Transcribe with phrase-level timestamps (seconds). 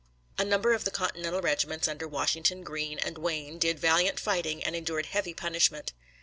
[0.39, 4.75] A number of the Continental regiments under Washington, Greene, and Wayne did valiant fighting and
[4.75, 5.93] endured heavy punishment.